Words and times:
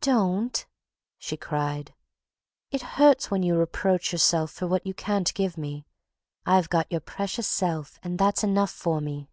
"Don't!" 0.00 0.64
she 1.18 1.36
cried. 1.36 1.92
"It 2.70 2.80
hurts 2.96 3.30
when 3.30 3.42
you 3.42 3.54
reproach 3.54 4.12
yourself 4.12 4.50
for 4.50 4.66
what 4.66 4.86
you 4.86 4.94
can't 4.94 5.34
give 5.34 5.58
me. 5.58 5.84
I've 6.46 6.70
got 6.70 6.90
your 6.90 7.02
precious 7.02 7.46
self—and 7.48 8.18
that's 8.18 8.42
enough 8.42 8.70
for 8.72 9.02
me." 9.02 9.28